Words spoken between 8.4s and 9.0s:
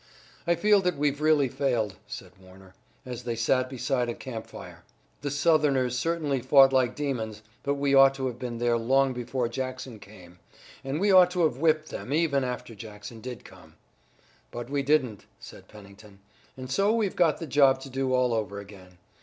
there